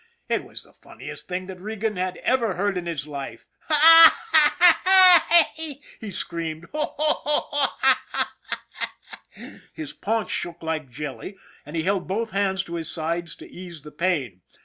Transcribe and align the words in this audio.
It 0.27 0.43
was 0.43 0.63
the 0.63 0.73
funniest 0.73 1.27
thing 1.27 1.45
that 1.45 1.61
Regan 1.61 1.95
had 1.95 2.17
ever 2.23 2.55
heard 2.55 2.75
in 2.75 2.87
his 2.87 3.05
life. 3.05 3.45
"Haw, 3.59 4.19
haw!" 4.31 5.51
he 5.99 6.09
screamed. 6.09 6.65
"Ho, 6.73 6.95
ho! 6.97 7.47
Haw, 7.51 7.97
haw!" 8.09 8.33
His 9.75 9.93
paunch 9.93 10.31
shook 10.31 10.63
like 10.63 10.89
jelly, 10.89 11.37
and 11.67 11.75
he 11.75 11.83
held 11.83 12.07
both 12.07 12.31
hands 12.31 12.63
to 12.63 12.73
his 12.77 12.89
sides 12.89 13.35
to 13.35 13.47
ease 13.47 13.83
the 13.83 13.91
pain. 13.91 14.41